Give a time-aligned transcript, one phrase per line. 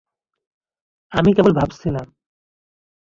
[1.11, 2.07] আমি কেবল ভাবছিলাম।